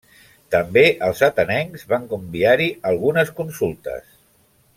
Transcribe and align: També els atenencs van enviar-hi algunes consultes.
També 0.53 0.83
els 1.07 1.21
atenencs 1.27 1.85
van 1.93 2.07
enviar-hi 2.19 2.69
algunes 2.93 3.35
consultes. 3.43 4.11